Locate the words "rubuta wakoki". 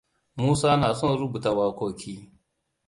1.19-2.13